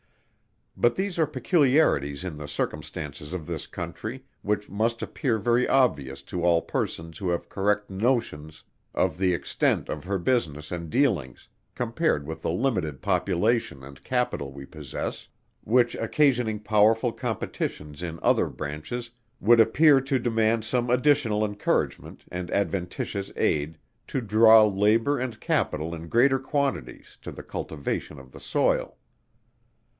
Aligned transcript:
But 0.75 0.95
these 0.95 1.19
are 1.19 1.27
peculiarities 1.27 2.23
in 2.23 2.37
the 2.37 2.47
circumstances 2.47 3.33
of 3.33 3.45
this 3.45 3.67
Country, 3.67 4.23
which 4.41 4.67
must 4.67 5.03
appear 5.03 5.37
very 5.37 5.67
obvious 5.67 6.23
to 6.23 6.43
all 6.43 6.63
persons 6.63 7.19
who 7.19 7.29
have 7.29 7.49
correct 7.49 7.91
notions 7.91 8.63
of 8.95 9.19
the 9.19 9.31
extent 9.35 9.89
of 9.89 10.05
her 10.05 10.17
business 10.17 10.71
and 10.71 10.89
dealings, 10.89 11.49
compared 11.75 12.25
with 12.25 12.41
the 12.41 12.49
limited 12.49 12.99
Population 13.01 13.83
and 13.83 14.03
Capital 14.03 14.51
we 14.51 14.65
possess, 14.65 15.27
which 15.63 15.93
occasioning 15.93 16.59
powerful 16.59 17.11
competitions 17.11 18.01
in 18.01 18.17
other 18.23 18.47
branches, 18.47 19.11
would 19.39 19.59
appear 19.59 20.01
to 20.01 20.17
demand 20.17 20.65
some 20.65 20.89
additional 20.89 21.45
encouragement 21.45 22.25
and 22.31 22.49
adventitious 22.49 23.29
aid, 23.35 23.77
to 24.07 24.19
draw 24.19 24.63
Labour 24.65 25.19
and 25.19 25.39
Capital 25.39 25.93
in 25.93 26.07
greater 26.07 26.39
quantities, 26.39 27.19
to 27.21 27.31
the 27.31 27.43
cultivation 27.43 28.17
of 28.17 28.31
the 28.31 28.39
Soil. 28.39 28.97